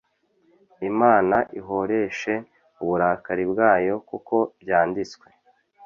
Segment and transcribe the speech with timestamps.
[0.89, 2.33] Imana ihoreshe
[2.81, 5.27] uburakari bwayo kuko byanditswe